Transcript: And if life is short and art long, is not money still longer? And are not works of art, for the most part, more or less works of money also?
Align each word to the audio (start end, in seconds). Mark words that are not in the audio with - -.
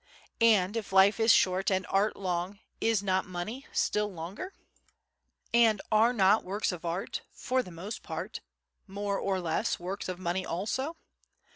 And 0.41 0.75
if 0.75 0.91
life 0.91 1.19
is 1.19 1.31
short 1.31 1.69
and 1.69 1.85
art 1.87 2.15
long, 2.15 2.59
is 2.79 3.03
not 3.03 3.27
money 3.27 3.67
still 3.71 4.11
longer? 4.11 4.55
And 5.53 5.79
are 5.91 6.11
not 6.11 6.43
works 6.43 6.71
of 6.71 6.83
art, 6.83 7.21
for 7.31 7.61
the 7.61 7.69
most 7.69 8.01
part, 8.01 8.39
more 8.87 9.19
or 9.19 9.39
less 9.39 9.79
works 9.79 10.09
of 10.09 10.17
money 10.17 10.43
also? 10.43 10.97